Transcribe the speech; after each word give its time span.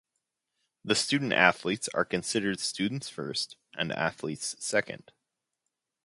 The 0.83 0.95
student-athletes 0.95 1.87
are 1.93 2.05
considered 2.05 2.59
students 2.59 3.07
first, 3.07 3.57
and 3.75 3.91
athletes 3.91 4.55
second. 4.57 5.11